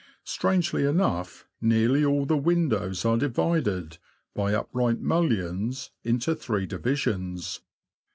Strangely 0.23 0.83
enough, 0.83 1.45
nearly 1.61 2.03
all 2.03 2.25
the 2.25 2.35
windows 2.35 3.05
are 3.05 3.19
divided, 3.19 3.99
by 4.33 4.51
upright 4.51 4.99
mullions, 4.99 5.91
into 6.03 6.33
three 6.33 6.65
divisions. 6.65 7.59